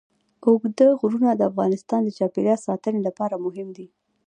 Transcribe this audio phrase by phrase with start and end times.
[0.45, 3.87] اوږده غرونه د افغانستان د چاپیریال ساتنې لپاره مهم دي.